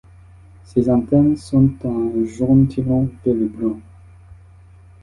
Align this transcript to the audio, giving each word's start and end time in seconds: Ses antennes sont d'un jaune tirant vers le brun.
Ses 0.63 0.89
antennes 0.89 1.37
sont 1.37 1.61
d'un 1.79 2.25
jaune 2.25 2.67
tirant 2.67 3.07
vers 3.23 3.35
le 3.35 3.45
brun. 3.45 3.79